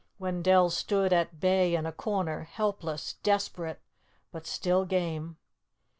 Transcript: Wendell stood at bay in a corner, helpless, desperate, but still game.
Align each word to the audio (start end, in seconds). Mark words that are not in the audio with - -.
Wendell 0.17 0.71
stood 0.71 1.13
at 1.13 1.39
bay 1.39 1.75
in 1.75 1.85
a 1.85 1.91
corner, 1.91 2.41
helpless, 2.45 3.17
desperate, 3.21 3.83
but 4.31 4.47
still 4.47 4.83
game. 4.83 5.37